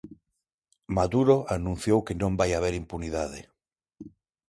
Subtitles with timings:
[0.97, 3.41] Maduro anunciou que non vai haber impunidade.